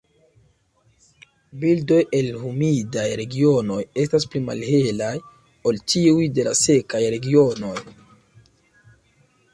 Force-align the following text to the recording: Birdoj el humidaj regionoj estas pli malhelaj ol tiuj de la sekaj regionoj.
Birdoj 1.63 1.99
el 2.19 2.29
humidaj 2.45 3.05
regionoj 3.21 3.79
estas 4.05 4.27
pli 4.31 4.43
malhelaj 4.47 5.13
ol 5.73 5.81
tiuj 5.93 6.27
de 6.39 6.47
la 6.49 6.57
sekaj 6.65 7.07
regionoj. 7.19 7.79